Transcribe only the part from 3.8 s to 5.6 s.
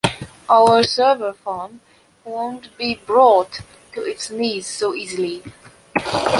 to its knees so easily.